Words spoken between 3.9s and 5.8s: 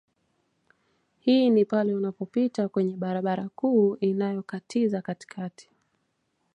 inayokatiza katikati